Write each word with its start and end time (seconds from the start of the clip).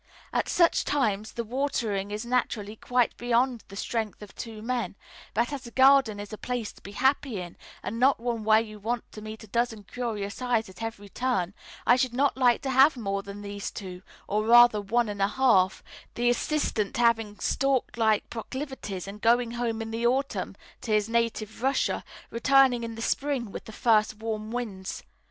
At 0.33 0.49
such 0.49 0.83
times 0.83 1.33
the 1.33 1.43
watering 1.43 2.09
is 2.09 2.25
naturally 2.25 2.75
quite 2.75 3.15
beyond 3.17 3.63
the 3.67 3.75
strength 3.75 4.23
of 4.23 4.33
two 4.33 4.63
men; 4.63 4.95
but 5.35 5.53
as 5.53 5.67
a 5.67 5.71
garden 5.71 6.19
is 6.19 6.33
a 6.33 6.39
place 6.39 6.71
to 6.73 6.81
be 6.81 6.93
happy 6.93 7.39
in, 7.39 7.55
and 7.83 7.99
not 7.99 8.19
one 8.19 8.43
where 8.43 8.59
you 8.59 8.79
want 8.79 9.03
to 9.11 9.21
meet 9.21 9.43
a 9.43 9.47
dozen 9.47 9.83
curious 9.83 10.41
eyes 10.41 10.67
at 10.69 10.81
every 10.81 11.07
turn, 11.07 11.53
I 11.85 11.97
should 11.97 12.15
not 12.15 12.35
like 12.35 12.63
to 12.63 12.71
have 12.71 12.97
more 12.97 13.21
than 13.21 13.43
these 13.43 13.69
two, 13.69 14.01
or 14.27 14.43
rather 14.43 14.81
one 14.81 15.07
and 15.07 15.21
a 15.21 15.27
half 15.27 15.83
the 16.15 16.31
assistant 16.31 16.97
having 16.97 17.37
stork 17.37 17.95
like 17.95 18.27
proclivities 18.31 19.07
and 19.07 19.21
going 19.21 19.51
home 19.51 19.83
in 19.83 19.91
the 19.91 20.07
autumn 20.07 20.55
to 20.81 20.91
his 20.93 21.09
native 21.09 21.61
Russia, 21.61 22.03
returning 22.31 22.83
in 22.83 22.95
the 22.95 23.03
spring 23.03 23.51
with 23.51 23.65
the 23.65 23.71
first 23.71 24.15
warm 24.15 24.49
winds. 24.51 25.03